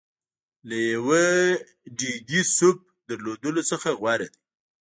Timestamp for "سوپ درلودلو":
2.55-3.61